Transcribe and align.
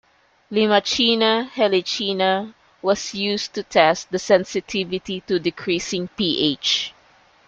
"Limacina 0.51 1.51
helicina" 1.51 2.55
was 2.81 3.13
used 3.13 3.53
to 3.53 3.61
test 3.61 4.09
the 4.09 4.17
sensitivity 4.17 5.21
to 5.27 5.37
decreasing 5.37 6.07
pH. 6.17 6.91